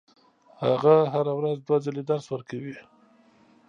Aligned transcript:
هغه 0.63 0.95
هره 1.13 1.33
ورځ 1.39 1.57
دوه 1.65 1.77
ځلې 1.85 2.03
درس 2.09 2.25
ورکوي. 2.29 2.75